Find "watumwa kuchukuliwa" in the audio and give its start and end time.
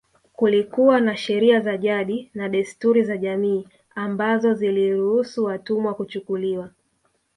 5.43-6.69